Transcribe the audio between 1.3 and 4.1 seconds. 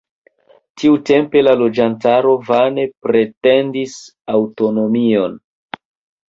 la loĝantaro vane pretendis